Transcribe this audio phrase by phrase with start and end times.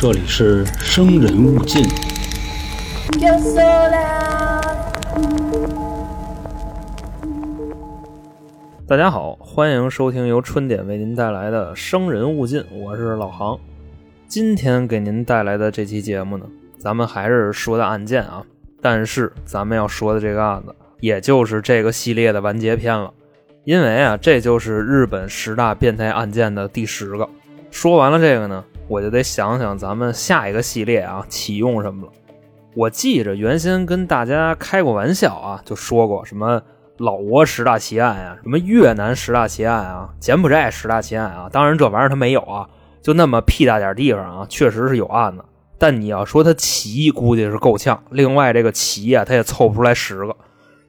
[0.00, 1.82] 这里是生人勿近。
[8.86, 13.58] 大家好，欢迎收听由春点为您带来的《生人勿近》，我是老航。
[14.28, 16.46] 今天给您带来的这期节目呢，
[16.78, 18.44] 咱们还是说的案件啊，
[18.80, 23.12] 但是咱们要说的这个案子，也就是这个系列的完结篇了。
[23.64, 27.28] 因为啊，这就是日本十大变态案件的第十个。
[27.72, 32.12] 说完了这个呢，我就得想想咱们下一个系列啊启用什么了。
[32.74, 36.62] 我记着原先跟大家开过玩笑啊，就说过什么
[36.96, 41.48] 老挝十大奇案啊，什么越南十大奇案啊，柬埔寨十大奇案啊。
[41.52, 42.68] 当然这玩意儿它没有啊，
[43.02, 45.44] 就那么屁大点地方啊，确实是有案子。
[45.76, 48.02] 但你要说它奇，估计是够呛。
[48.10, 50.34] 另外这个奇啊，它也凑不出来十个。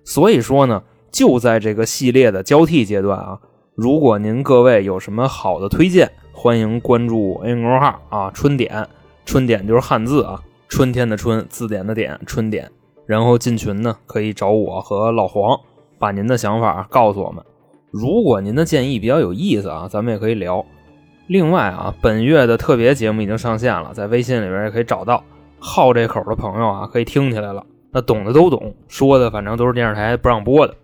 [0.04, 3.40] 所以说呢，就在这个系列的交替阶段啊，
[3.82, 8.86] 如果您各位有什么好的推荐，欢迎关注 A 公号啊，春点，
[9.24, 12.70] 春点就是汉字啊，春天的春，字典的典，春点。
[13.06, 15.58] 然后进群呢，可以找我和老黄，
[15.98, 17.42] 把您的想法告诉我们。
[17.90, 20.66] 如果您的建议比较有意思啊，咱们也可以聊。
[21.28, 25.24] 另外啊，本月的特别节目已经上线了，在微信里边也可以找到。
[25.58, 27.66] 好这口的朋友啊，可以听起来了。
[27.92, 30.76] 那懂的都懂，说的反正都是电视台不让播的。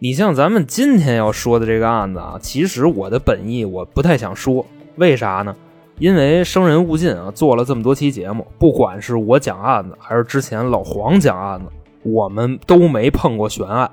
[0.00, 5.56] 你像咱们今天要说的这个案子啊，其实我的本意我不太想说，为啥呢？
[5.98, 11.66] 因为生人勿近啊，做了这么多期节目，不管是我讲案子，还是之前老黄讲案子，
[12.04, 13.90] 我们都没碰过悬案，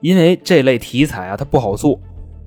[0.00, 1.98] 因为这类题材啊，它不好做。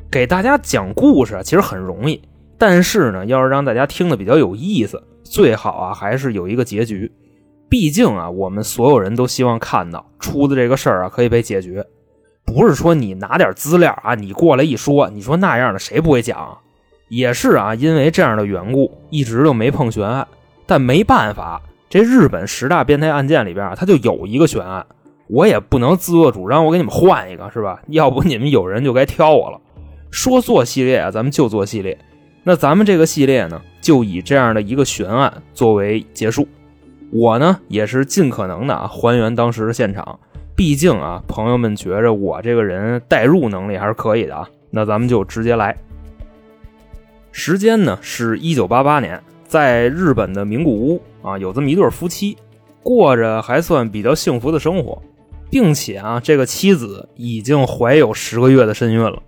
[0.09, 2.21] 给大家讲故事啊，其实很容易，
[2.57, 7.11] 但是呢，要是让大家听的比较有意思，最好啊，还是有一个结局。
[7.67, 11.85] 毕竟啊，我们所有人都希望看到出的这个事儿啊可以被解决，
[12.45, 16.57] 不是说你拿点资料啊，你过来一说，你说那样的谁不会讲？
[17.09, 20.27] 也是啊，因为这样的缘故，一直就没碰悬案。
[20.65, 24.85] 但没办法，这日本十大变态案件里边啊，它就有一个悬案，
[25.27, 27.81] 我也不能自作主张，我给你们换一个，是吧？
[27.87, 29.59] 要不你们有人就该挑我了。
[30.09, 31.97] 说做系列啊，咱们就做系列。
[32.43, 36.47] 那咱们这个系列呢，就以这样的一个悬案作为结束。
[37.11, 40.17] 我呢，也是尽可能的啊还原当时的现场。
[40.61, 44.47] 毕竟啊，朋友们觉着我这个人代入能力还是可以的啊。
[44.69, 45.75] 那咱们就直接来。
[47.31, 52.37] 时间呢是一九八八年，在日本的名古屋啊，有这么一对夫妻，
[52.83, 55.01] 过着还算比较幸福的生活，
[55.49, 59.19] 并且啊，这个妻子已经怀有十个月的身孕了。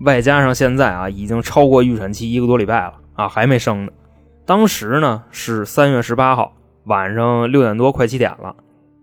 [0.00, 3.92] 外加上现在啊，已经超过预产期一个多礼拜了啊，还没生呢。
[4.44, 6.52] 当时呢是三月十八号
[6.84, 8.54] 晚上六点多，快七点了。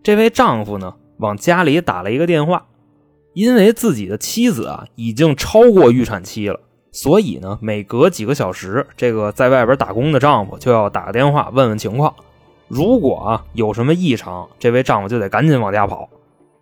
[0.03, 2.65] 这位丈夫呢往家里打了一个电话，
[3.33, 6.59] 因为自己的妻子啊已经超过预产期了，
[6.91, 12.13] 所以呢每隔几个小时，这个在外边打工的丈夫就要打个电话问问情况。
[12.67, 16.09] 如果啊有什么异常，这位丈夫就得赶紧往家跑。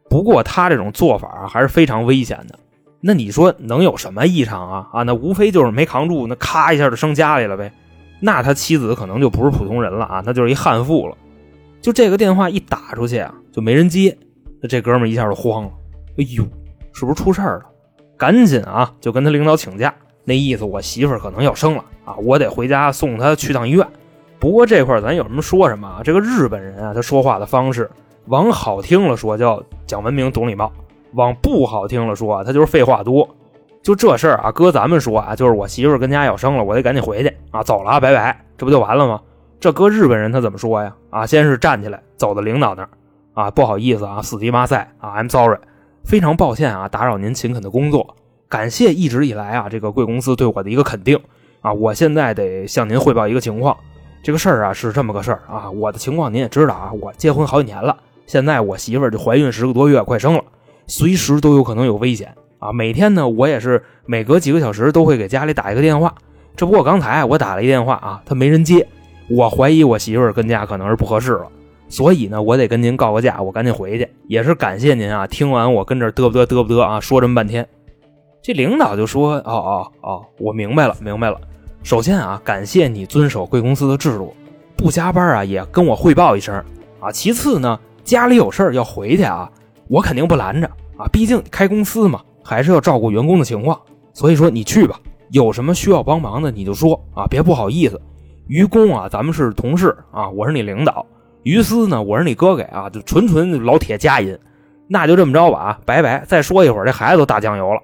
[0.10, 2.58] 不过他这种做法啊还是非常危险的。
[3.00, 4.88] 那你说能有什么异常啊？
[4.92, 7.72] 啊，那无非就是没扛住，那咔一下就生家里了呗。
[8.20, 11.16] 那他妻子可能就不是普通人了啊，那就是一悍妇了。
[11.80, 14.18] 就这个电话一打出去啊，就没人接，
[14.68, 15.72] 这哥们一下就慌了。
[16.18, 16.44] 哎呦，
[16.94, 17.66] 是不是出事儿了？
[18.18, 23.88] 赶紧啊，就跟他领导请假，那意思我媳妇儿可能要生了啊，我得回家送她去趟医院。
[24.40, 26.02] 不过这块咱有什么说什么啊？
[26.04, 27.90] 这个日本人啊，他说话的方式，
[28.26, 30.72] 往好听了说叫讲文明、懂礼貌。
[31.14, 33.28] 往不好听了说啊，他就是废话多。
[33.82, 39.22] 就这事儿啊，搁咱们说啊，就是我媳妇儿跟家要生了，我得赶紧回去啊，走了啊，拜拜，这不就完了吗？
[39.60, 40.94] 这搁日本人他怎么说呀？
[41.10, 42.90] 啊，先是站起来走到领导那儿
[43.38, 45.60] 啊，不好意思啊，死敌马赛啊，I'm sorry，
[46.04, 48.16] 非常抱歉啊，打扰您勤恳的工作，
[48.50, 51.20] 感谢一直以来啊，这个贵公司对我的一个肯定
[51.62, 53.78] 啊，我现在得向您汇报一个情况，
[54.24, 60.44] 这个事儿啊是这么个事儿啊，我的情况您也知道啊，我结婚好几年了，现在我媳妇儿就怀孕十个多月，快生了。
[60.88, 62.74] 随时都有可能有危险啊！
[62.74, 66.16] 每天呢，我也是每隔几个小时都会给家里打一个电话。
[66.56, 68.88] 这不过刚才我打了一电话啊，他没人接，
[69.30, 71.52] 我怀疑我媳妇儿跟家可能是不合适了，
[71.90, 74.08] 所以呢，我得跟您告个假，我赶紧回去。
[74.28, 77.68] 也是感谢您啊，听完我跟这嘚不嘚嘚不嘚啊，说这么半天，
[78.42, 81.40] 这领导就说：“哦哦哦，我明白了，明白了。
[81.84, 84.36] 首先啊，感谢你遵守贵公司的制度，
[84.76, 86.56] 不加班啊，也跟我汇报一声
[87.00, 87.12] 啊。
[87.12, 89.50] 其次呢，家里有事儿要回去啊，
[89.88, 90.68] 我肯定不拦着
[90.98, 93.80] 啊，毕竟开公司嘛，还是要照顾员工的情况。
[94.14, 95.00] 所以说你去吧，
[95.32, 98.02] 有什么需要帮忙的你就说啊，别不好意思。
[98.48, 101.06] 于公啊，咱们是同事啊，我是你领导；
[101.48, 104.38] 于私呢，我是你哥给啊，就纯纯老铁家音。
[104.90, 106.22] 那就这么着吧啊，拜拜。
[106.28, 107.80] 再说一会儿，这孩子都打酱油了。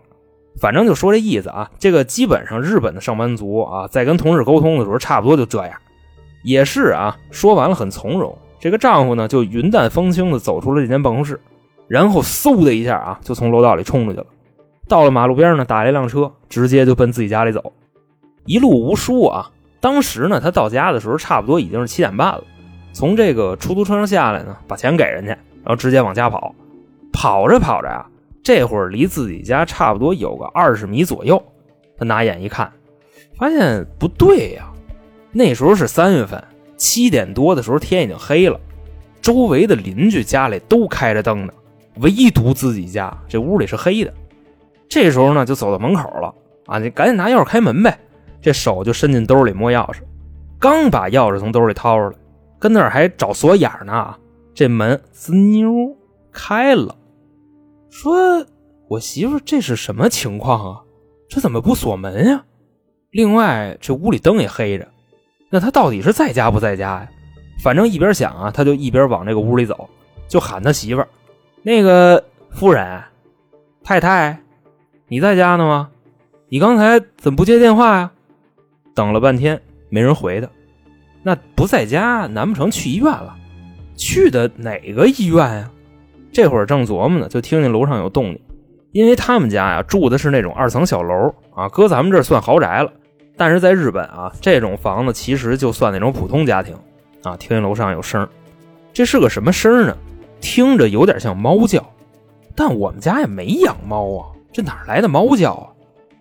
[0.60, 5.74] 反正就说这意思啊，这个基本上日本的上班族啊，在跟同事沟通的时候，差不多就这样。
[6.44, 8.38] 也是啊，说完了很从容。
[8.60, 11.40] 这个丈夫呢，就云淡风轻的走出了这间办公室，
[11.88, 14.26] 然后嗖的一下啊，就从楼道里冲出去了。
[14.90, 17.72] 到了马路边呢，打了一辆车，直接就奔自己家里走。
[18.46, 19.50] 一路无书啊。
[19.80, 22.44] 当时呢，他到家的时候差不多已经是七点半了。
[22.94, 25.32] 从这个出租车上下来呢，把钱给人家，
[25.64, 26.56] 然后直接往家跑。
[27.12, 28.08] 跑着跑着啊，
[28.42, 31.42] 这会儿离自己家差不多有个二十米左右。
[31.98, 32.72] 他拿眼一看，
[33.38, 34.72] 发现不对呀。
[35.32, 36.44] 那时候是三月份，
[36.76, 38.60] 七点多的时候天已经黑了，
[39.22, 41.54] 周围的邻居家里都开着灯呢，
[41.98, 44.14] 唯独自己家这屋里是黑的。
[44.90, 46.34] 这时候呢，就走到门口了
[46.66, 47.98] 啊，你赶紧拿钥匙开门呗。
[48.42, 50.00] 这手就伸进兜里摸钥匙，
[50.60, 52.16] 刚把钥匙从兜里掏出来，
[52.64, 54.16] 跟那儿还找锁眼儿呢。
[54.54, 55.98] 这门滋妞
[56.32, 56.96] 开了，
[57.90, 58.46] 说
[58.88, 60.82] ：“我媳妇这是什么情况啊？
[61.28, 62.46] 这怎么不锁门呀？
[63.12, 64.88] 另外这屋里灯也黑着，
[65.50, 67.10] 那他到底是在家不在家呀？
[67.62, 69.90] 反正一边想啊，他就一边往这个屋里走，
[70.30, 71.08] 就喊他媳妇儿
[71.64, 73.04] ：‘那个夫人，
[73.84, 74.42] 太太，
[75.10, 75.90] 你在家呢吗？
[76.48, 78.12] 你刚才怎么不接电话呀？’”
[78.96, 80.48] 等了半天没人回他，
[81.24, 83.36] 那不在家，难不成去医院了？
[83.96, 85.72] 去的哪个医院呀？
[86.32, 88.40] 这会儿正琢磨呢，就听见楼上有动静。
[88.92, 92.92] 因为他们家呀住的是那种二层小楼啊，搁咱们这算豪宅了。
[93.36, 96.76] 但是在日本啊，这种房子其实就算那种普通家庭
[97.24, 97.36] 啊。
[97.38, 98.28] 听见楼上有声，
[98.92, 99.98] 这是个什么声呢？
[100.42, 101.84] 听着有点像猫叫，
[102.56, 105.70] 但我们家也没养猫啊，这哪来的猫叫啊？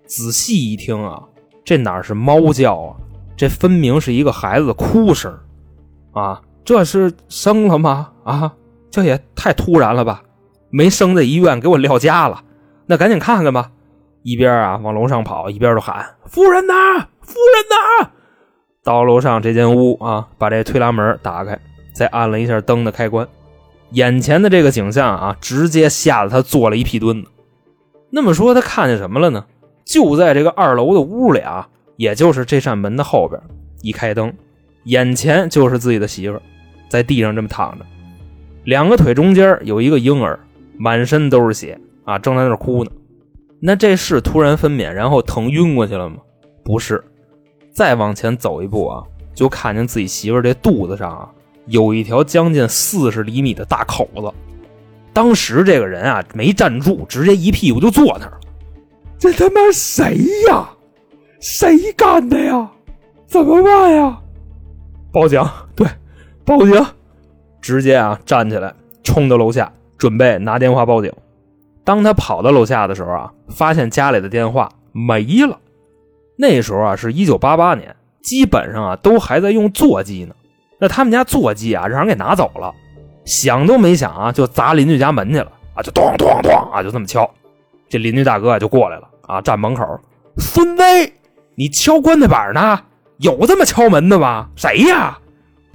[0.06, 1.22] 仔细一听啊。
[1.64, 2.96] 这哪是猫叫啊？
[3.36, 5.36] 这分明是一个孩子哭声
[6.12, 6.40] 啊！
[6.64, 8.10] 这是生了吗？
[8.24, 8.52] 啊，
[8.90, 10.22] 这也太突然了吧！
[10.70, 12.42] 没生在医院，给我撂家了。
[12.86, 13.70] 那赶紧看看吧。
[14.22, 16.74] 一边啊往楼上跑，一边就喊：“夫人呐，
[17.20, 18.10] 夫人呐！”
[18.84, 21.58] 到楼上这间屋啊，把这推拉门打开，
[21.92, 23.26] 再按了一下灯的开关。
[23.90, 27.28] 眼前的这个景象啊，直接吓得他坐了一屁墩子。
[28.10, 29.44] 那么说，他看见什么了呢？
[29.84, 33.40] 就在这个二楼的屋里啊，也就是这扇门的后边，
[33.82, 34.32] 一开灯，
[34.84, 36.40] 眼前就是自己的媳妇
[36.88, 37.84] 在地上这么躺着，
[38.64, 40.38] 两个腿中间有一个婴儿，
[40.78, 42.90] 满身都是血啊，正在那哭呢。
[43.60, 46.16] 那这是突然分娩然后疼晕过去了吗？
[46.64, 47.02] 不是，
[47.70, 49.02] 再往前走一步啊，
[49.34, 51.30] 就看见自己媳妇这肚子上啊
[51.66, 54.32] 有一条将近四十厘米的大口子。
[55.12, 58.40] 当时这个人啊没站住，直接一屁股就坐那儿了。
[59.18, 60.16] 这他妈谁
[60.48, 60.68] 呀？
[61.42, 62.70] 谁干的呀？
[63.26, 64.16] 怎么办呀？
[65.12, 65.42] 报警！
[65.74, 65.84] 对，
[66.44, 66.86] 报警！
[67.60, 68.72] 直接啊，站起来，
[69.02, 71.12] 冲到楼下，准备拿电话报警。
[71.82, 75.58] 当他跑到楼下的时候啊，发现家里的电话没了。
[76.36, 80.34] 那时候啊，是一九八八年，基本上啊都还在用座机呢。
[80.78, 82.72] 那他们家座机啊，让人给拿走了。
[83.24, 87.28] 想都没想啊，就砸邻居家门去了啊，就咚咚咚啊，就这么敲。
[87.88, 89.08] 这邻居大哥啊就过来了。
[89.22, 89.40] 啊！
[89.40, 90.00] 站门口，
[90.36, 90.82] 孙子，
[91.54, 92.80] 你敲棺材板呢？
[93.18, 94.48] 有这么敲门的吗？
[94.56, 95.18] 谁呀？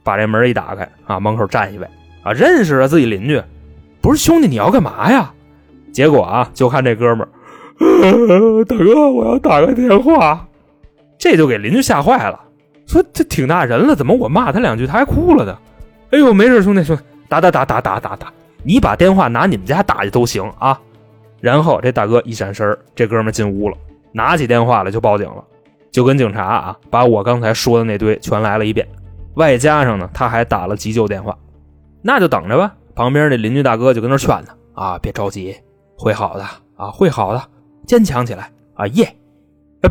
[0.04, 1.88] 把这门一打开，啊，门口站一位，
[2.24, 3.42] 啊，认识啊，自己邻居。
[4.02, 5.34] 不是兄弟，你要干嘛呀？
[5.94, 7.28] 结果啊，就看这哥们，
[8.68, 10.46] 大哥，我要打个电话。
[11.18, 12.40] 这就给邻居吓坏了，
[12.86, 15.58] 说这挺大人了，怎么我骂他两句，他还哭了呢？
[16.12, 18.32] 哎呦，没事，兄弟，兄弟，打打打打打打打，
[18.64, 20.80] 你把电话拿你们家打去都行啊。
[21.42, 23.78] 然后这大哥一闪身这哥们进屋了，
[24.12, 25.44] 拿起电话来就报警了，
[25.92, 28.88] 就跟警察啊把我刚才说的那堆全来了一遍，
[29.36, 31.38] 外加上呢他还打了急救电话，
[32.02, 32.76] 那就等着吧。
[32.96, 35.56] 旁边那邻居大哥就跟那劝他啊，别着急，
[35.98, 36.44] 会好的
[36.76, 37.42] 啊，会好的，
[37.86, 39.16] 坚强起来啊，耶，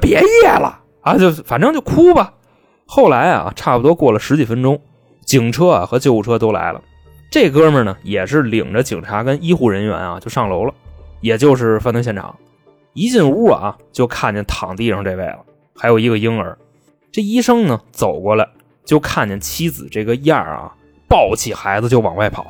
[0.01, 2.35] 别耶了啊，就反正就哭吧。
[2.87, 4.81] 后来啊，差不多过了十几分钟，
[5.25, 6.81] 警车啊和救护车都来了，
[7.31, 10.75] 这哥们呢也是领着警察跟医护人员啊就上楼了。
[11.23, 12.37] 也就是犯罪现场，
[12.93, 15.39] 一进屋啊，就看见躺地上这位了，
[15.77, 16.57] 还有一个婴儿。
[17.13, 18.47] 这医生呢走过来，
[18.85, 20.73] 就看见妻子这个样啊，
[21.09, 22.47] 抱起孩子就往外跑。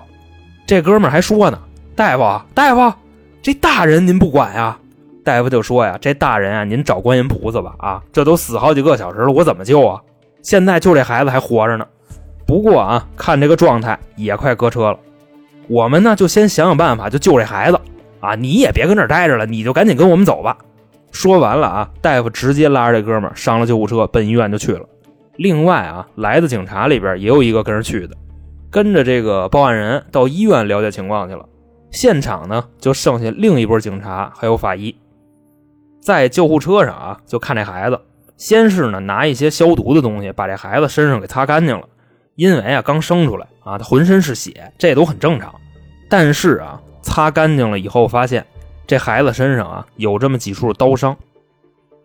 [0.66, 1.58] 这哥们还说呢
[1.94, 2.92] ：“大夫，大夫，
[3.42, 4.78] 这大人您不管呀？”
[5.22, 10.00] 大夫就说呀：“这大人啊，您找观音菩萨吧啊，这都死好几个小时了，我怎么救啊？
[10.42, 11.86] 现在就这孩子还活着呢。
[12.46, 14.98] 不过啊，看这个状态也快搁车了，
[15.68, 17.80] 我们呢就先想想办法，就救这孩子。”
[18.18, 20.56] 啊，你也别跟这儿待着了，你就赶紧跟我们走吧。
[21.12, 24.86] 说完了啊，大夫直接拉着这哥们上了救护车，奔医院就去了。
[25.36, 28.16] 另外啊，来的警察里边也有一个跟着去的，
[28.70, 31.46] 跟着这个报案人到医院了解情况去了。
[31.90, 34.94] 现场呢，就剩下另一波警察还有法医，
[36.02, 37.98] 在救护车上啊，就看这孩子。
[38.36, 41.88] 先是呢，拿一些消毒的东西把这孩子身上给擦干净了，
[42.34, 45.54] 因为啊刚生出来啊，他浑身是血，这都很正常。
[46.10, 48.44] 但是啊，擦干净了以后，发现
[48.86, 51.16] 这孩子身上啊有这么几处刀伤。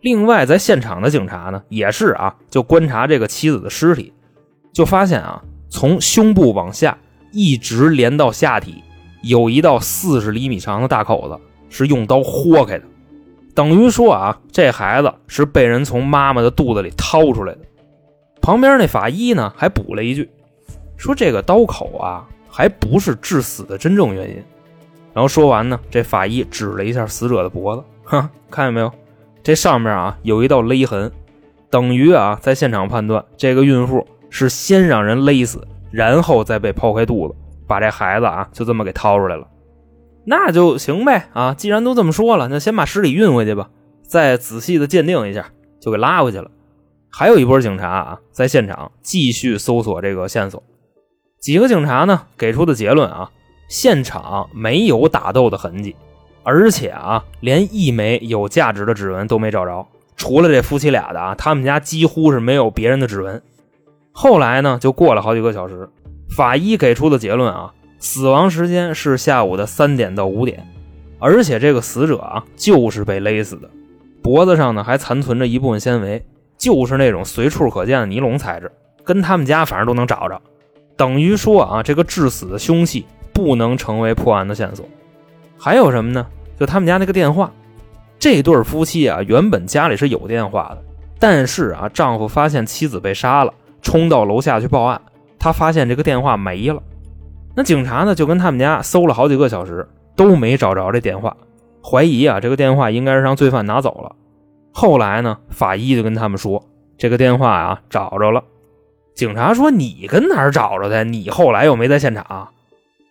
[0.00, 4.12] 另外，在现场的警察呢，也是啊，就观察这个妻子的尸体，
[4.72, 6.98] 就发现啊，从胸部往下
[7.30, 8.82] 一直连到下体，
[9.22, 12.84] 有一道四十厘米长的大口子，是用刀豁开的。
[13.54, 17.60] 等于说啊，这孩子是被人从妈妈的肚子里掏出来的。
[18.40, 20.28] 旁边那法医呢，还补了一句，
[20.96, 24.42] 说这个刀口啊，还不是致死的真正原因。
[25.14, 28.90] 然后说完呢，这法医指了一下死者的脖子，哈，看见没有？
[29.42, 31.10] 这上面啊有一道勒痕，
[31.70, 37.34] 等于啊在现场判断，这个孕妇是先让人勒死，然后再被剖开肚子，
[37.66, 39.46] 把这孩子啊就这么给掏出来了。
[40.24, 41.52] 那就行呗啊！
[41.52, 43.70] 既然都这么说了，那先把尸体运回去吧，
[44.06, 45.46] 再仔细的鉴定一下，
[45.80, 46.48] 就给拉回去了。
[47.10, 50.62] 还有一波警察啊在现场继续搜索这个线索。
[51.40, 53.32] 几个警察呢给出的结论啊，
[53.72, 55.96] 现场没有打斗的痕迹。
[56.42, 63.40] 而且啊，连一枚有价值的指纹都没找着，除了这夫妻俩的啊，他们家几乎是没有别人的指纹。
[64.12, 65.88] 后来呢，就过了好几个小时，
[66.36, 70.68] 法医给出的结论啊，死亡时间是下午的三点到五点，
[71.18, 73.70] 而且这个死者啊就是被勒死的，
[74.22, 76.22] 脖子上呢还残存着一部分纤维，
[76.58, 78.70] 就是那种随处可见的尼龙材质，
[79.02, 80.42] 跟他们家反正都能找着，
[80.96, 84.86] 等于说啊，这个致死的凶器不能成为破案的线索。
[85.58, 86.26] 还有什么呢？
[86.58, 87.50] 就他们家那个电话，
[88.18, 90.82] 这对夫妻啊，原本家里是有电话的，
[91.18, 95.00] 但是啊，丈夫发现妻子被杀了，冲到楼下去报案，
[95.38, 96.82] 他发现这个电话没了。
[97.54, 99.86] 那警察呢，就跟他们家搜了好几个小时，
[100.16, 101.36] 都没找着这电话，
[101.82, 104.14] 怀疑啊，这个电话应该是让罪犯拿走了。
[104.72, 106.62] 后来呢，法医就跟他们说，
[106.96, 108.42] 这个电话啊找着了。
[109.14, 111.04] 警察说：“你跟哪儿找着的？
[111.04, 112.48] 你后来又没在现场。”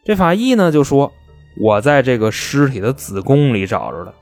[0.03, 1.11] 这法医呢就说。
[1.57, 4.13] 我在这个尸体的子宫里找着的，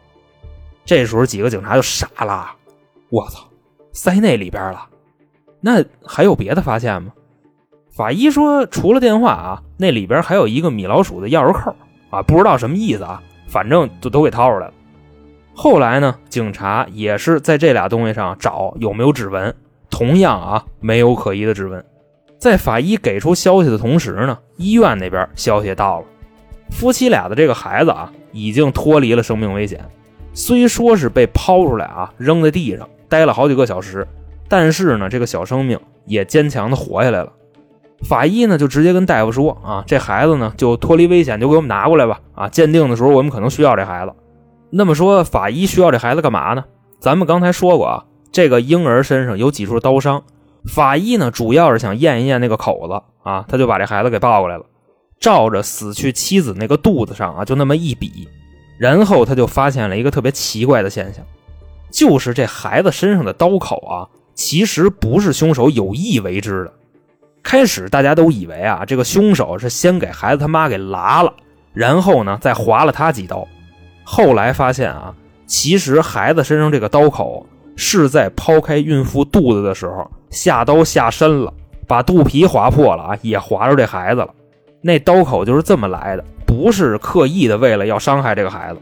[0.84, 2.50] 这时候几个警察就傻了，
[3.10, 3.48] 我操，
[3.94, 4.88] 塞那里边了？
[5.62, 7.14] 那还有别的发现吗？
[7.92, 11.76] 法医说，除了电话啊，那里边还有一个米老鼠的钥匙扣
[12.10, 14.74] 啊，不知道什么意思啊，反正就都给掏出来了。
[15.54, 19.56] 后来呢，警察也是在这俩东西上找有没有指纹，
[19.92, 21.86] 同样啊，没有可疑的指纹。
[22.40, 26.06] 在法医给出消息的同时呢，医院那边消息也到了。
[26.72, 29.84] 夫妻俩的这个孩子啊，已经脱离了生命危险。
[30.34, 34.08] 虽说是被抛出来啊，扔在地上待了好几个小时，
[34.48, 37.34] 但是呢，这个小生命也坚强的活下来了。
[38.08, 42.22] 法医呢就直接跟大夫说啊，这孩子呢就脱离危险，就给我们拿过来吧。
[42.34, 44.14] 啊，鉴定的时候我们可能需要这孩子。
[44.70, 46.64] 那么说，法医需要这孩子干嘛呢？
[47.02, 50.24] 咱们刚才说过啊，这个婴儿身上有几处刀伤，
[50.70, 54.66] 法医呢主要是想验一验那个口子啊，他就把这孩子给抱过来了。
[55.20, 58.26] 照着死去妻子那个肚子上啊，就那么一比，
[58.78, 61.26] 然后他就发现了一个特别奇怪的现象，
[61.92, 66.74] 就是这孩子身上的刀口啊，其实不是凶手有意为之的。
[67.44, 71.34] 开始大家都以为啊，这个凶手是先给孩子他妈给剌了，
[71.74, 73.46] 然后呢再划了他几刀。
[74.06, 75.14] 后来发现啊，
[75.46, 77.46] 其实孩子身上这个刀口
[77.76, 81.54] 是在剖开孕妇肚子的时候下刀下深了，
[81.88, 84.30] 把肚皮划破了啊，也划着这孩子了。
[84.82, 88.80] 那刀口就是这么来的，不是刻意的为了要伤害这个孩子。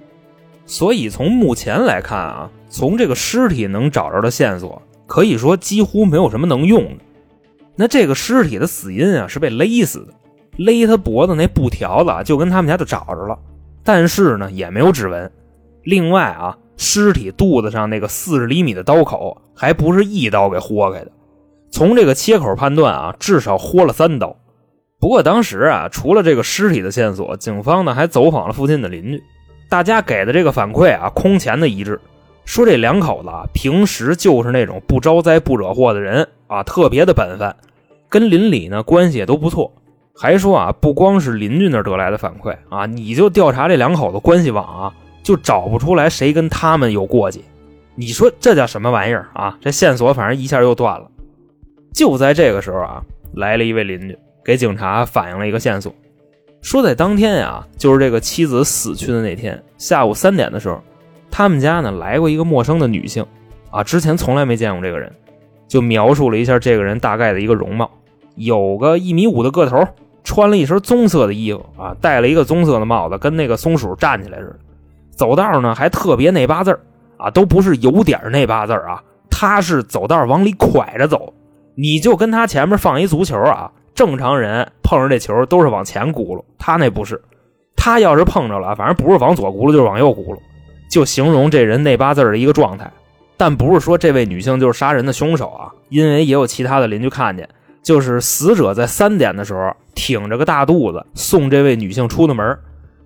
[0.65, 6.97] 所以从目前来看啊，从这个尸体能找着的线索，可以说几乎没有什么能用的。
[7.75, 10.13] 那这个尸体的死因啊，是被勒死的，
[10.57, 13.39] 勒他脖子那布条子就跟他们家就找着了，
[13.83, 15.31] 但是呢也没有指纹。
[15.83, 21.11] 另外啊，尸体肚子上那个四十厘米的刀口，还不是一刀给豁开的，
[21.77, 24.35] 从这个切口判断啊，至少豁了三刀。
[24.99, 29.23] 不过当时啊，除了这个尸体的线索，警方呢还走访了附近的邻居，
[29.69, 32.01] 大家给的这个反馈啊，空前的一致，
[32.45, 37.55] 说这两口子啊，平时就是那种不招灾不惹祸的人啊，特别的本分，
[38.09, 39.71] 跟邻里呢关系也都不错。
[40.19, 47.39] 还说啊，不光是邻居那得来的反馈啊，你就调查这两口子关系网啊，就找不出来谁跟他们有过节。
[47.93, 49.59] 你说这叫什么玩意儿啊？
[49.61, 51.07] 这线索反正一下又断了。
[51.97, 53.01] 就在这个时候啊，
[53.33, 54.15] 来了一位邻居。
[54.45, 55.91] 给警察反映了一个线索，
[56.61, 60.79] 说在当天呀，就是这个妻子死去的那天下午三点的时候，
[61.31, 63.25] 他们家呢来过一个陌生的女性，
[63.71, 65.11] 啊，之前从来没见过这个人，
[65.67, 67.89] 就描述了一下这个人大概的一个容貌，
[68.35, 69.85] 有个一米五的个头，
[70.23, 74.55] 穿了一身棕色的衣服，啊，戴了一个棕色的帽子，跟那个松鼠站起来似的，
[75.09, 76.79] 走道呢还特别那八字
[77.17, 81.33] 啊，都不是有点那八字啊，他是走道往里拐着走，
[81.79, 83.71] 你就跟他前面放一足球啊。
[83.93, 87.21] 正常人碰上这球都是往前轱辘，他那不是，
[87.75, 90.37] 他要是碰着了，反正不是往左轱辘就是往右轱辘，
[90.89, 92.91] 就形容这人那八字的一个状态。
[93.37, 97.47] 但不是说这位女性就是杀人的凶手啊，因为也有其他的邻居看见，
[97.81, 102.57] 就是死者在三点的时候挺着个大肚子送这位女性出的门，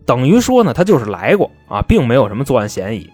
[0.06, 3.10] 等于说呢，他就是来过啊，并没有什么作案嫌疑。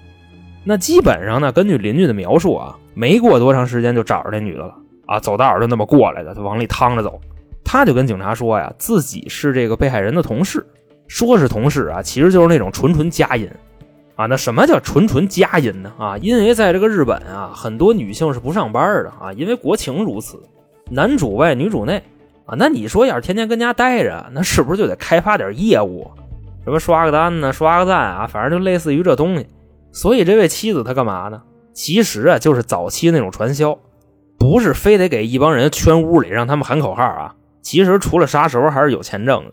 [0.63, 4.73] 那基本上呢，根据邻居的描述啊，没过多长时间就找着这女的了
[5.07, 7.19] 啊，走道就那么过来的，就往里趟着走。
[7.63, 10.65] 他就跟警察说呀，自己是这个被害人的同事，
[11.07, 13.49] 说是同事啊，其实就是那种纯纯家音。
[14.15, 15.91] 啊，那什么叫纯纯佳音呢？
[15.97, 20.41] 啊，因为在这个日本啊，很多女性是不上班的啊，因为国情如此，
[20.89, 22.01] 男主外女主内
[22.45, 22.55] 啊。
[22.57, 26.09] 那你说要是天天跟家待着，那是不是就得开发点业务？
[26.63, 29.45] 什么刷个单呢，刷个赞啊，反正就类似于这东西。
[29.91, 31.41] 所以这位妻子她干嘛呢？
[31.73, 33.77] 其实啊，就是早期那种传销，
[34.37, 37.35] 不是非得给一帮人圈屋里让他们喊口号啊。
[37.61, 39.51] 其实除了杀熟还是有钱挣的，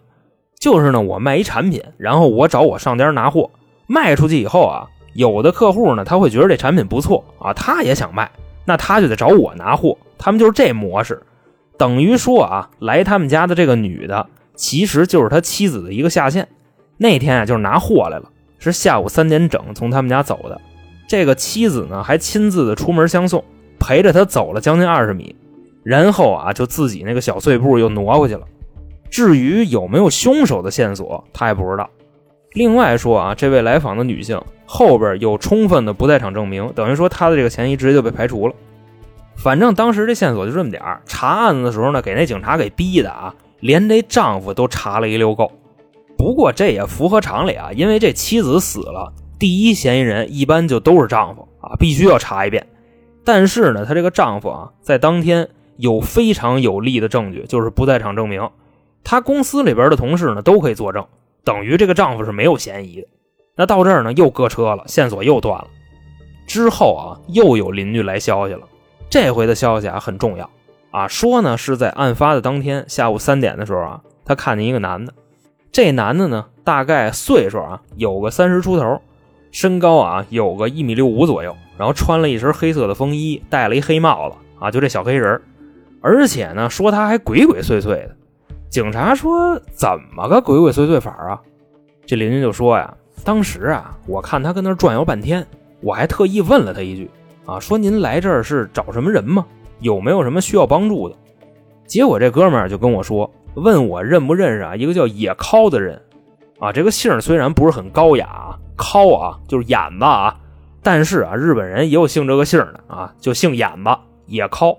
[0.61, 3.51] 就是呢，我卖一产品，然后我找我上家拿货。
[3.87, 8.31] 卖出去以后啊，有的客户呢，他会觉得这产品不错啊，他也想卖，
[8.65, 9.99] 那他就得找我拿货。
[10.17, 11.21] 他们就是这模式，
[11.77, 16.49] 等于说啊，来他们家的这个女的，其实就是他妻子的一个下线。
[16.97, 20.61] 那天啊，就是拿货来了，是下午三点整从他们家走的。
[21.09, 23.45] 这个妻子呢，还亲自的出门相送，
[23.87, 25.37] 陪着他走了将近二十米，
[25.83, 28.47] 然后啊，就自己那个小碎步又挪回去了。
[29.11, 31.91] 至于有没有凶手的线索，他也不知道。
[32.55, 38.55] 另外说啊，这位来访的女性后边有充分的不在场证明，等于说她的这个嫌疑直接就被排除了。
[39.37, 45.53] 反正当时这线索就这么点儿查案子的时候呢，给那警察给逼的啊，连这丈夫都查了一溜够。
[46.17, 52.67] 不过这也符合常理啊，因为这妻子死了，第一嫌疑人一般就都是丈夫啊，必须要查一遍。
[53.25, 58.51] 但是呢，她这个丈夫啊，在当天有非常有力的证据，就是不在场证明，
[59.03, 61.07] 她公司里边的同事呢都可以作证。
[61.43, 63.09] 等于这个丈夫是没有嫌疑的，
[63.57, 65.67] 那到这儿呢又搁车了，线索又断了。
[66.47, 68.67] 之后啊，又有邻居来消息了，
[69.11, 70.49] 这回的消息啊很重要
[70.91, 75.13] 啊，说呢是在案发的当天下午三点的时候啊，他看见一个男的，
[75.73, 79.01] 这男的呢大概岁数啊有个三十出头，
[79.51, 85.41] 身高啊有个一米六五左右，然后穿了一身黑色的风衣，戴了一黑帽子啊，就这小黑人
[86.01, 88.15] 而且呢说他还鬼鬼祟祟的。
[88.69, 91.41] 警察说：“怎么个鬼鬼祟祟法啊？”
[92.05, 92.93] 这邻居就说：“呀，
[93.25, 95.47] 当时啊，我看他跟那转悠半天，
[95.81, 97.09] 我还特意问了他一句
[97.47, 99.47] 啊，说您来这儿是找什么人吗？
[99.79, 101.15] 有没有什么需要帮助的？”
[101.87, 106.01] 结果这哥们儿就跟我说：“问我认不认识啊一个叫野尻的人
[106.59, 106.73] 啊？
[106.73, 110.37] 这个姓虽然不是很高雅，尻啊就是眼子啊，
[110.85, 113.91] 但是啊，日本人也有姓这个姓的啊，就姓眼子
[114.27, 114.79] 野尻。”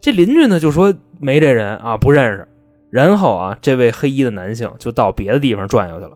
[0.00, 2.46] 这邻居呢就说：“没这人啊，不认识。”
[2.92, 6.12] 然后啊，这位黑衣的男性就到别的地方转悠去了。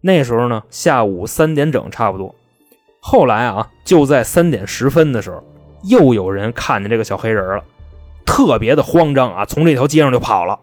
[0.00, 2.34] 那时候呢，下午三点整差不多。
[3.00, 5.42] 后来啊，就在三点十分的时候，
[5.84, 7.62] 又有人看见这个小黑人了，
[8.26, 10.58] 特别的慌张啊，从这条街上就跑了。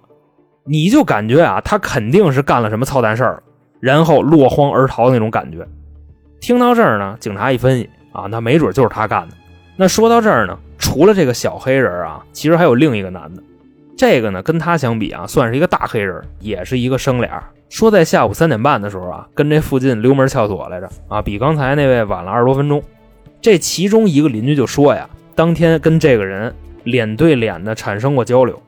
[0.65, 3.41] 你就感觉啊，他肯定是干了什么操蛋事儿，
[3.79, 5.65] 然后落荒而逃的那种感觉。
[6.45, 9.33] 听到这儿呢，警察一分析啊，那没准就是他干的。
[9.75, 13.41] 那说到这儿呢，除了这个小黑人啊，其实还有另一个男的。
[13.97, 17.31] 这个呢，跟他相比啊，算是一个大黑人，也是一个生脸。
[17.67, 22.79] 说在下午三点半的时候啊，跟这附近溜门撬锁来着啊，比刚才那位晚了二十多分钟。
[23.41, 26.53] 这其中一个邻居就说呀，当天跟这个人
[26.83, 28.61] 脸对脸的产生过交流。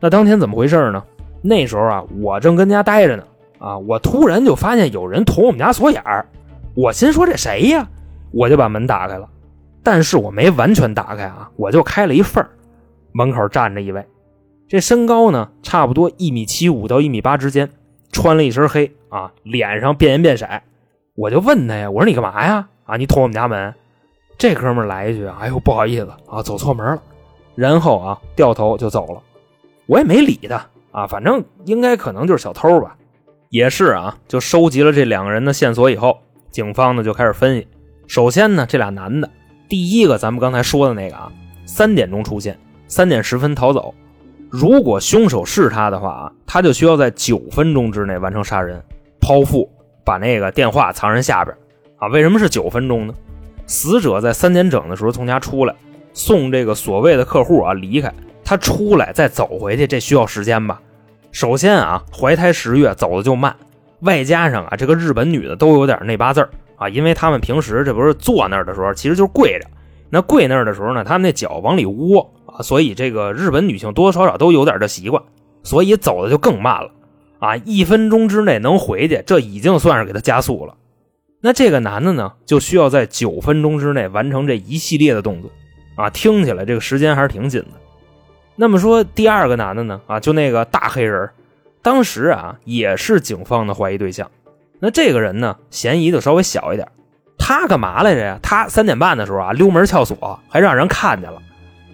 [0.00, 1.02] 那当天怎么回事呢？
[1.40, 3.22] 那时候啊，我正跟家待着呢，
[3.58, 6.26] 啊，我突然就发现有人捅我们家锁眼儿。
[6.74, 7.88] 我心说这谁呀？
[8.30, 9.28] 我就把门打开了，
[9.82, 12.44] 但是我没完全打开啊，我就开了一缝
[13.12, 14.04] 门口站着一位。
[14.68, 17.68] 这身高呢，差不多一米七五到一米八之间，
[18.10, 20.46] 穿了一身黑啊，脸上变颜变色。
[21.14, 22.68] 我就问他呀，我说你干嘛呀？
[22.84, 23.74] 啊，你捅我们家门？
[24.38, 27.02] 这哥们来一句，哎呦不好意思啊，走错门了。
[27.54, 29.20] 然后啊，掉头就走了。
[29.84, 32.96] 我也没理他啊，反正应该可能就是小偷吧。
[33.50, 36.20] 也是啊，就收集了这两个人的线索以后，
[36.52, 37.66] 警方呢就开始分析。
[38.06, 39.28] 首先呢，这俩男的，
[39.68, 41.32] 第一个咱们刚才说的那个啊，
[41.64, 43.94] 三点钟出现，三点十分逃走。
[44.50, 48.82] 如果凶手是他的话啊，他就需要在九分钟之内完成杀人、
[49.18, 49.66] 剖腹，
[50.04, 51.56] 把那个电话藏人下边
[51.96, 52.06] 啊。
[52.08, 53.14] 为什么是九分钟呢？
[53.66, 55.74] 死者在三点整的时候从家出来，
[56.12, 58.12] 送这个所谓的客户啊离开，
[58.44, 60.78] 他出来再走回去，这需要时间吧？
[61.30, 63.56] 首先啊，怀胎十月，走的就慢，
[64.02, 69.66] 外加上啊，这个日本女的都有点那八字啊，因为他们平时这不是坐那儿的时候，其实就是跪着，
[70.10, 72.32] 那跪那儿的时候呢，他们那脚往里窝。
[72.54, 75.22] 啊，所以这个日本女性多多少少都有点这习惯，
[75.62, 76.90] 所以走的就更慢了
[77.38, 77.56] 啊！
[77.64, 80.74] 一分钟之内能回去，这已经算是给他加速了。
[81.40, 85.50] 那这个男的呢，就需要在九分钟之内完成这一系列的动作
[85.94, 86.10] 啊！
[86.10, 87.80] 听起来这个时间还是挺紧的。
[88.54, 91.30] 那么说第二个男的呢，啊，就那个大黑人，
[91.82, 94.30] 当时啊也是警方的怀疑对象。
[94.78, 96.88] 那这个人呢，嫌疑就稍微小一点。
[97.38, 98.38] 他干嘛来着呀？
[98.42, 101.42] 他三点半的时候啊，溜门撬锁，还让人看见了。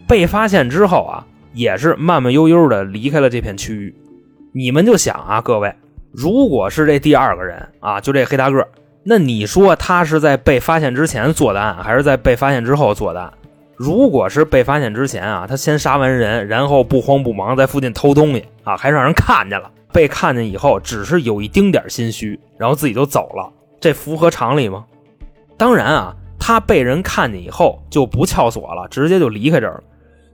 [0.06, 3.94] 被发现之后啊，也是慢慢悠悠的离开了这片区域。
[4.52, 5.74] 你们就想啊，各位，
[6.12, 8.66] 如果是这第二个人啊，就这黑大个，
[9.04, 13.32] 那你说他是在被发现之前做的案，还是在被发现之后做的案？
[13.76, 19.70] 如果是被发现之前啊，他先杀完人，然后不慌不忙在附近偷东西啊，还让人看见了。
[19.92, 24.84] 被看见以后，只是有一丁点心虚，然后自己就走了，这符合常理吗？
[25.56, 29.82] 当然啊，他被人看见以后就不撬锁了，直接就离开这儿了。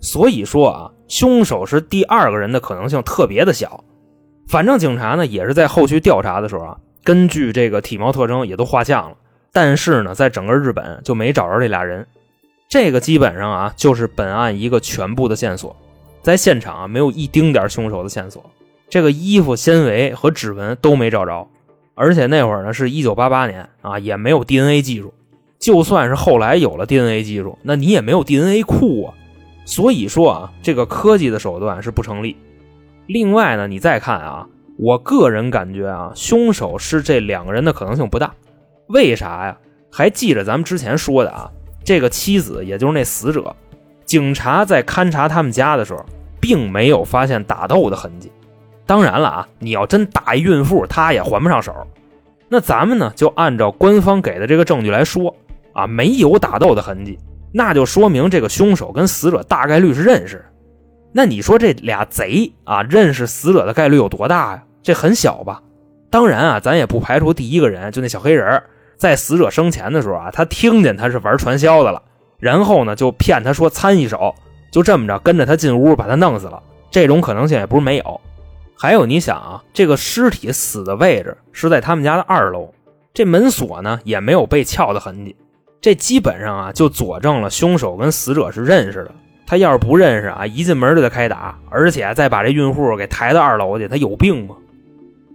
[0.00, 3.82] 所以说啊，凶手是第二个人的可能性特别的小。
[4.46, 9.16] 反正警察呢也是在后续调查的时候啊，根据这个体貌特征也都画像了，
[9.50, 12.06] 但是呢，在整个日本就没找着这俩人。
[12.68, 15.74] 这个基本上啊就是本案一个全部的线索，
[16.22, 18.44] 在现场啊没有一丁点凶手的线索，
[18.88, 21.48] 这个衣服纤维和指纹都没找着。
[21.94, 25.14] 而且那会儿呢，是一九八八年啊，也没有 DNA 技术。
[25.60, 29.14] 就算是后来有了 DNA 技术，那你也没有 DNA 库啊。
[29.64, 32.36] 所以说啊，这个科技的手段是不成立。
[33.06, 38.34] 另外呢，你再看啊，我个人感觉啊，凶手是这两个人的可能性不大。
[38.88, 39.56] 为啥呀？
[39.90, 41.48] 还记着咱们之前说的啊，
[41.84, 43.54] 这个妻子也就是那死者，
[44.04, 46.04] 警察在勘察他们家的时候，
[46.40, 48.32] 并没有发现打斗的痕迹。
[48.86, 51.74] 当然了啊，你要真打一孕妇，他也还不上手。
[52.48, 55.34] 那咱们呢，就按照官方给的这个证据来说
[55.72, 57.18] 啊，没有打斗的痕迹，
[57.52, 60.44] 那就说明这个凶手跟死者大概率是认识。
[61.12, 64.62] 那你说这俩贼啊，认识死者的概率有多大呀？
[64.82, 65.62] 这很小吧？
[66.10, 68.62] 当然啊，咱也不排除第一个人就那小黑人，
[68.96, 72.02] 在死者生前的时候啊，他听见他是玩传销的了，
[72.38, 74.34] 然后呢就骗他说参一手，
[74.70, 76.62] 就这么着跟着他进屋把他弄死了。
[76.90, 78.20] 这种可能性也不是没有。
[78.76, 82.72] 还有，你想啊，这个尸体死的位置是在他们家的二楼，
[83.12, 85.36] 这门锁呢也没有被撬的痕迹，
[85.80, 89.12] 这基本上啊就佐证了凶手跟死者是认识的。
[89.46, 94.56] 他要是不认识啊，一进门就得开打，而且再把这孕妇给抬到二楼去，他有病吗？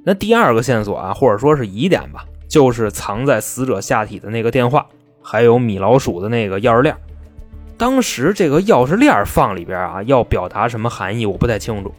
[0.03, 4.87] 那第二个线索啊，或者说是疑点吧，就是藏在死者下体的那个电话，
[5.21, 6.95] 还有米老鼠的那个钥匙链。
[7.77, 11.93] 当时这个钥匙链放里边啊，要表达什么含义，我不太清楚。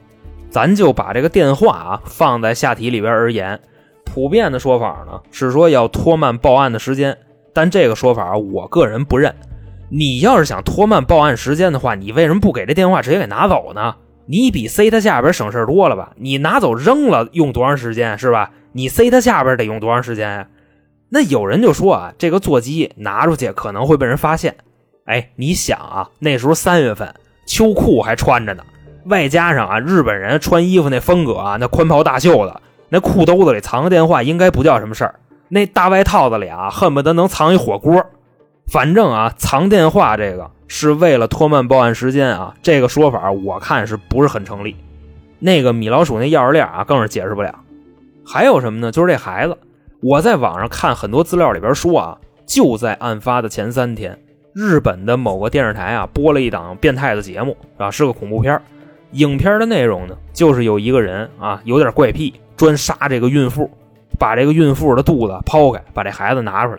[0.50, 3.58] 咱就把这个电话啊放在下体里边而言，
[4.04, 7.16] 普遍的说法呢是说要拖慢报案的时间，
[7.54, 9.34] 但这个说法我个人不认。
[9.88, 13.94] 你要是想拖慢报案时间的话，你为什么不给这电话直接给拿走呢？
[14.26, 16.12] 你比塞他下边省事多了吧？
[16.16, 18.52] 你拿走扔了用多长时间是吧？
[18.72, 20.46] 你塞他下边得用多长时间呀？
[21.08, 24.54] 那有人就说啊，这个座机拿出去可能会被人发现。
[25.06, 27.12] 哎，你想啊，那时候三月份，
[27.46, 28.62] 秋裤还穿着呢。
[29.04, 35.14] 外加上啊，日本人穿衣服那风格啊，那宽袍大袖的，那裤兜子里藏个电话应该不叫什么事儿。
[35.48, 38.04] 那大外套子里啊，恨不得能藏一火锅。
[38.70, 44.76] 反正啊，藏电话这个是为了拖慢报案时间啊，这个说法我看是不是很成立？
[45.40, 47.52] 那个米老鼠那钥匙链啊，更是解释不了。
[48.24, 48.92] 还有什么呢？
[48.92, 49.58] 就是这孩子，
[50.00, 54.16] 我在网上看很多资料里边说啊，就在案发的前三天，
[54.54, 58.62] 日本的某个电视台啊播了一档变态的节目啊，是个恐怖片儿
[59.12, 63.68] 影片的内容呢，就是有一个人啊，有点怪癖，专杀这个孕妇，
[64.18, 66.78] 把这个孕妇的肚子剖开，把这孩子拿出来。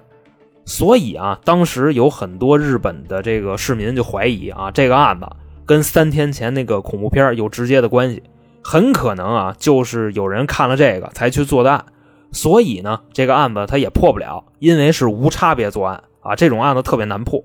[0.63, 5.27] 所以啊，当时有很多日本的这个市民就怀疑啊，这个案子
[5.65, 8.23] 跟三天前那个恐怖片有直接的关系，
[8.63, 11.83] 很可能啊，就是有人看了这个才去做的案。
[12.31, 17.43] 所以呢，这个案子他也破不了，因为是无差别作案啊，这种案子特别难破。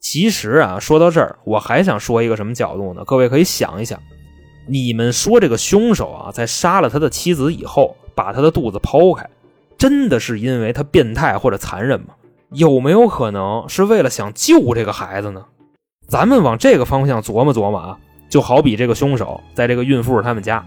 [0.00, 3.02] 其实啊，说到这儿，我还想说一个什么角度呢？
[3.06, 3.98] 各位可以想一想。
[4.68, 9.28] 你们说这个凶手啊，在杀了他的妻子以后，把他的肚子剖开，
[9.76, 12.08] 真的是因为他变态或者残忍吗？
[12.50, 15.44] 有没有可能是为了想救这个孩子呢？
[16.06, 20.64] 咱们往这个方向琢磨琢磨啊，就好比这个凶手在这个孕妇他们家，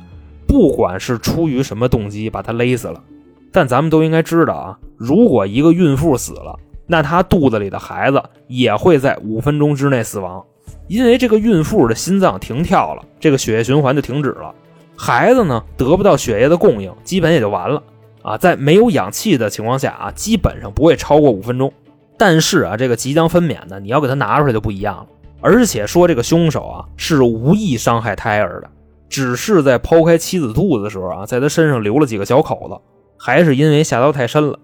[0.48, 3.04] 不管是出于什么动机把他勒死了，
[3.52, 10.44] 但咱们都应该知道啊，如果一个孕妇死了，那她肚子里的孩子也会在五分钟之内死亡。
[10.88, 14.54] 因为这个孕妇的心脏停跳了，这个血液循环就停止了，
[14.96, 17.82] 孩子呢得不到血液的供应，基本也就完了
[18.22, 18.38] 啊。
[18.38, 21.72] 在没有氧气的情况下啊，基本上不会超过五分钟。
[22.18, 25.08] 但是啊，这个即将分娩的，你要给他拿出来就不一样了。
[25.40, 28.70] 而且说这个凶手啊是无意伤害胎儿的，
[29.10, 32.78] 只是在剖开妻子肚子的时候啊，在他身上留了几个小口子，
[33.18, 34.60] 还是因为下刀太深了。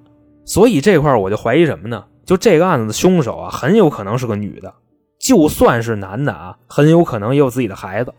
[0.45, 2.03] 所以这块我就怀疑什么呢？
[2.25, 4.73] 就这个案子的凶手啊，很有可能是个女的。
[5.27, 8.13] 就算是男的啊，很有可能也有自己的孩子。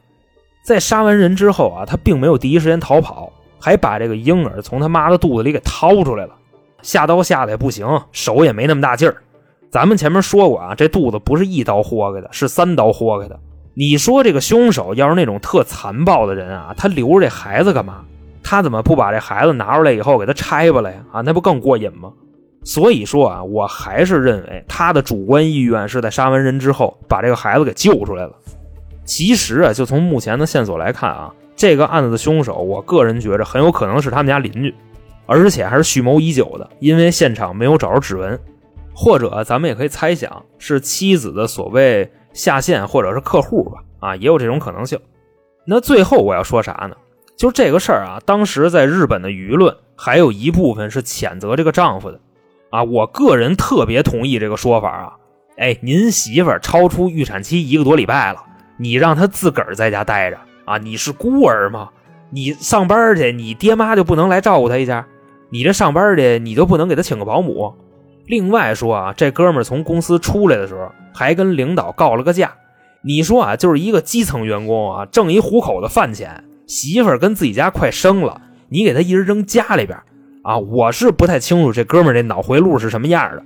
[0.62, 6.34] 在杀完人之后啊，他并没有第一时间逃跑，还把这个婴儿从他妈的肚子里给掏出来了。
[6.82, 9.16] 下刀下的也不行，手也没那么大劲儿。
[9.70, 13.40] 咱们前面说过啊，这肚子不是一刀豁开的，是三刀豁开的。
[13.72, 18.04] 你说这个凶手要是那种特残暴的人啊，他留着这孩子干嘛？
[18.42, 20.98] 他怎么不把这孩子拿出来以后给他拆吧了呀？
[21.10, 22.12] 啊，那不更过瘾吗？
[22.64, 28.32] 所以说啊，我还是认为他的主观意愿是在杀完人之后把这个孩子给救出来了。
[29.04, 34.74] 其实啊，就从目前的线索来看啊，这个案子的凶手，我个人觉着很有可能是他们家邻居，
[35.26, 38.38] 而且还是蓄谋已久的，因为现场没有找着指纹，
[38.94, 42.10] 或者咱们也可以猜想是妻子的所谓。
[42.34, 44.96] 下线或者是客户吧，啊，也有这种可能性。
[45.66, 46.94] 那最后我要说啥呢？
[47.36, 52.20] 就这个事儿啊，当时在日本的舆论还有一部分是谴责这个丈夫的，
[52.70, 55.12] 啊，我个人特别同意这个说法啊。
[55.56, 58.44] 哎，您媳妇儿超出预产期一个多礼拜了，
[58.76, 60.78] 你让她自个儿在家待着啊？
[60.78, 61.88] 你是孤儿吗？
[62.30, 65.06] 你上班去，你爹妈就不能来照顾她一下？
[65.50, 67.74] 你这上班去，你就不能给她请个保姆？
[68.26, 72.52] 另外说啊，这哥们儿从公司出来的时候，还跟领导告了个假。
[73.00, 79.98] 你说啊，就是一个基层员工啊，挣一糊口的饭钱，媳妇儿跟自己家快生了，你给他一人扔家里边
[80.48, 80.56] 啊？
[80.56, 83.42] 我是不太清楚这哥们儿这脑回路是什么样的，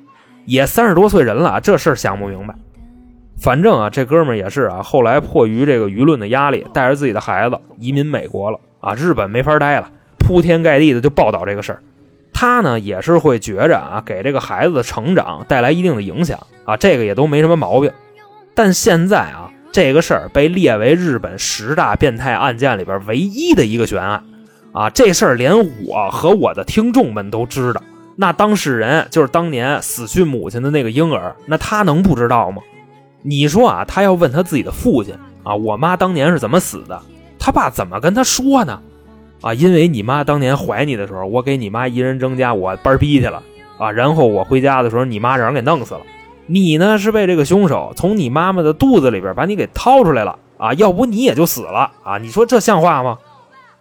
[0.46, 2.54] 也三十多岁人了，这事儿想不明白。
[3.40, 11.82] 反正啊，这哥们儿也是啊，后来迫于这个舆论的压力，带着自己的孩子移民美国了啊，日本没法待了，铺天盖地的就报道这个事儿。
[12.32, 17.90] 他呢也是会觉着啊，给这个孩子的成长带来一定的影响啊，这个也都没什么毛病。
[18.54, 24.22] 但现在啊，这个事儿被列为日本十大变态案件里边唯一的一个悬案
[24.72, 25.54] 啊，这事儿连
[25.86, 27.82] 我和我的听众们都知道。
[28.16, 32.62] 那当事人就是当年死去母亲的那个婴儿，那他能不知道吗？
[33.22, 37.00] 你说啊，他要问他自己的父亲啊，我妈当年是怎么死的？
[37.38, 38.80] 他爸怎么跟他说呢？
[39.40, 43.42] 啊，因为你妈当年怀你的时候，我给你妈一人争家，我班儿逼去了
[43.78, 43.90] 啊。
[43.90, 46.00] 然后我回家的时候，你妈让人给弄死了。
[46.46, 52.18] 你呢是被这个凶手从你妈妈的肚子里边把你给掏出来了啊，要不你也就死了啊。
[52.18, 53.18] 你说这像话吗？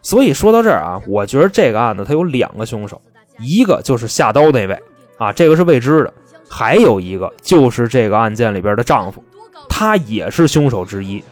[0.02, 3.02] 所以说到这儿啊，我觉得这个案子它有两个凶手，
[3.40, 4.80] 一个就是下刀那位
[5.18, 6.12] 啊，这个是未知的；
[6.50, 9.24] 还有一个就是这个案件里边的丈夫，
[9.70, 11.24] 他也是凶手之一。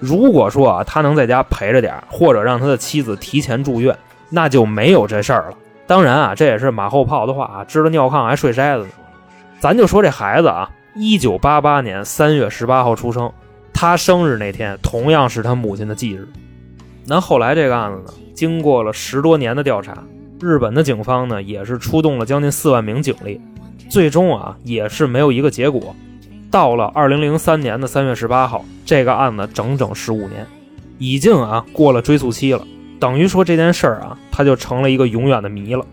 [0.00, 3.96] 如果说啊，他能在家陪着点或者让他的妻子提前住院，
[4.28, 5.56] 那就没有这事儿了。
[5.86, 8.90] 当然啊，这也是马后炮的话啊，知道尿炕还睡筛子呢。
[9.60, 13.32] 咱就说这孩子啊，一九八八年三月十八号出生，
[13.72, 16.28] 他生日那天同样是他母亲的忌日。
[17.06, 20.02] 那后来这个案子呢，经过了十多年的调查，
[20.40, 23.40] 日本的警方呢也是出动了将近四万名警力，
[23.88, 25.94] 最终啊也是没有一个结果。
[26.50, 30.46] 到了二零零三年的三月十八号，这个案子整整十五年，
[30.98, 32.66] 已经啊过了追诉期了，
[32.98, 35.84] 等于说这件事儿啊，他就成了一个永远的谜了。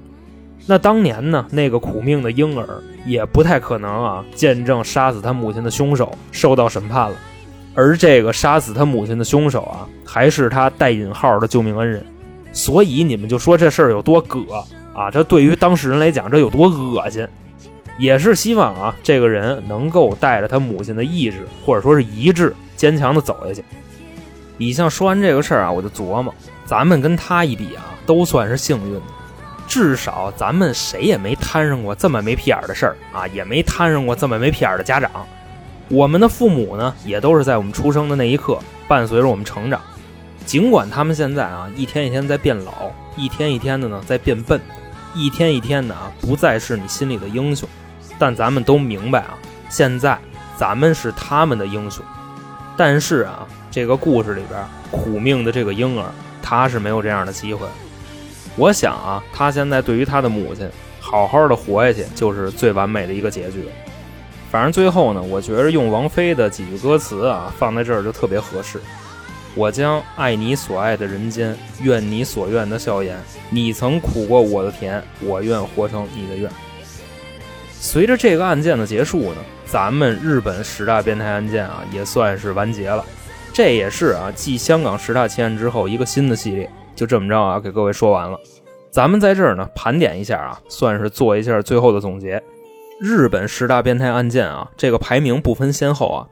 [0.65, 7.17] 那当年呢，那个苦命的婴儿也不太可能啊见证杀死他母亲的凶手受到审判了，
[7.75, 12.05] 而这个杀死他母亲的凶手啊，还是他带引号的救命恩人。
[12.51, 14.39] 所以你们就说这事儿有多葛
[14.93, 15.09] 啊？
[15.09, 17.27] 这对于当事人来讲，这有多恶心？
[17.97, 23.63] 也是希望啊，这个人能够带着他母亲的意志，或者说是遗志，坚强的走下去。
[24.59, 26.33] 以上说完这个事儿啊，我就琢磨，
[26.65, 29.01] 咱们跟他一比啊，都算是幸运的，
[29.67, 35.09] 至少咱们谁也没摊上过这么没屁眼的事儿啊，也没摊上过这么没屁眼的家长。
[35.89, 39.79] 我们的父母呢，也都是在我们出生的那一刻伴随着我们成长，
[40.45, 44.59] 尽管他们现在啊，一天一天在变老，一天一天的呢在变笨，
[45.13, 47.67] 一天一天的啊不再是你心里的英雄。
[48.17, 49.37] 但咱们都明白啊，
[49.69, 50.17] 现在
[50.55, 52.03] 咱们是他们的英雄，
[52.77, 56.05] 但是啊，这个故事里边苦命的这个婴儿，
[56.41, 57.67] 他是没有这样的机会。
[58.55, 60.69] 我想啊，他现在对于他的母亲
[60.99, 63.67] 好好的活下去，就是最完美的一个结局。
[64.53, 68.79] 反正最后呢，我觉着用王菲的几句歌词啊，放在这儿就特别合适。
[69.55, 73.17] 我将爱你所爱的人间，愿你所愿的笑颜。
[73.49, 76.47] 你曾苦过我的甜，我愿活成你的愿。
[77.71, 83.03] 随着这个案件的结束呢，咱们日本十大变态案件啊也算是完结了。
[83.51, 88.39] 这也是啊继香港十大奇案之后一个新的系列，就这么着啊给各位说完了。
[88.91, 92.39] 咱们在这儿呢盘点一下啊，算是做一下最后的总结。
[93.05, 96.23] 日本十大变态案件啊，这个排名不分先后啊：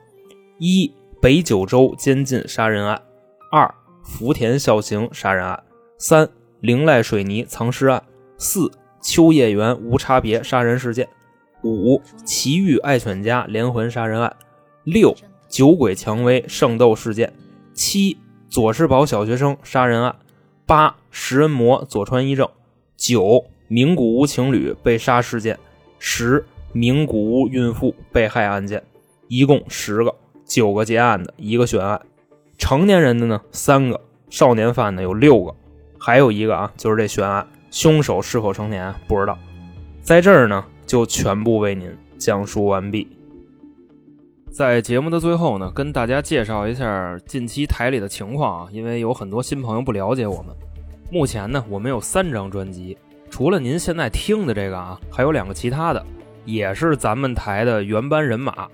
[0.57, 0.89] 一、
[1.21, 2.97] 北九州监禁杀人案；
[3.51, 5.61] 二、福田孝行杀人案；
[5.97, 6.29] 三、
[6.61, 8.01] 灵濑水泥藏尸案；
[8.37, 11.05] 四、秋叶原无差别杀人事件；
[11.61, 14.31] 五、奇遇爱犬家连环杀人案；
[14.85, 15.13] 六、
[15.49, 17.27] 酒鬼蔷薇圣斗事件；
[17.73, 20.15] 七、佐世保小学生杀人案；
[20.65, 22.45] 八、食人魔佐川一正；
[22.95, 25.57] 九、名古屋情侣被杀事件；
[25.99, 28.83] 十、名古屋孕妇被害案件。
[29.27, 30.13] 一共十个，
[30.45, 32.01] 九个结案的，一个悬案。
[32.57, 35.55] 成年人的呢三个，少年犯的有六个，
[35.97, 39.37] 还有一个啊，就是这悬案，凶手是否成年不知道。
[40.01, 43.07] 在这儿呢，就全部为您讲述完毕。
[44.51, 50.53] 在节目的最后呢，跟大家介绍一下近期台里的情况啊，因为有很多新朋友不了解我们。
[51.09, 52.97] 目前呢，我们有三张专辑，
[53.29, 56.05] 除了您现在听的这个啊，还有两个其他的，
[56.45, 58.67] 也是咱们台的原班人马。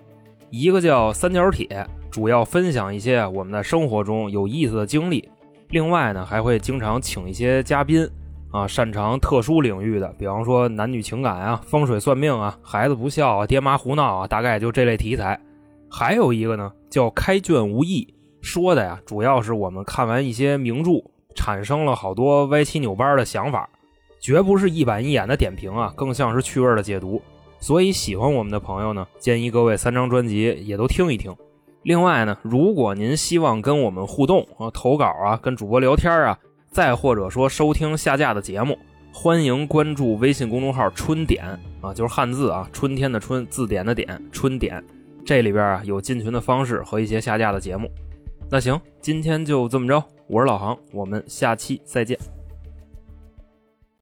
[0.49, 5.29] 一个叫三角铁，主要分享一些我们在生活中有意思的经历。
[5.69, 8.09] 另外呢，还会经常请一些嘉宾
[8.51, 15.37] 啊，擅长特殊领域的，比方说男女情感啊、风水算命啊、孩子不孝啊、爹妈胡闹啊，大概就这类题材。
[15.89, 18.07] 还有一个呢，叫开卷无益，
[18.41, 21.03] 说的呀，主要是我们看完一些名著，
[21.35, 23.69] 产生了好多歪七扭八的想法，
[24.21, 27.21] 绝不是一板一眼的点评啊，更像是趣味的解读。
[27.59, 31.35] 所以喜欢我们的朋友呢，建议各位三张专辑也都听一听。
[31.83, 36.37] 另外呢，如果您希望跟我们互动啊、投稿啊、跟主播聊天啊，
[36.69, 38.77] 再或者说收听下架的节目，
[39.13, 41.45] 欢迎关注微信公众号“春点”
[41.81, 44.83] 啊，就是汉字啊，春天的春，字典的典，春点。
[45.25, 47.89] 这里边啊有进群的方式和一些下架的节目。
[48.49, 52.36] 那行，今天就这么着，我是老航，我们下期再见。